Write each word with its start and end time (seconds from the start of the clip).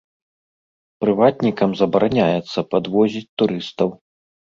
Прыватнікам 1.03 1.75
забараняецца 1.81 2.59
падвозіць 2.71 3.23
турыстаў. 3.43 3.93